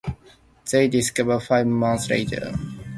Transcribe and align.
They 0.71 0.87
divorced 0.87 1.45
five 1.47 1.67
months 1.67 2.09
later. 2.09 2.55